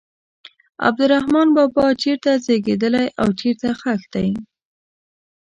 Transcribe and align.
عبدالرحمان 0.87 1.47
بابا 1.55 1.85
چېرته 2.01 2.31
زیږېدلی 2.45 3.07
او 3.21 3.27
چیرې 3.39 3.71
ښخ 3.79 4.01
دی. 4.13 4.29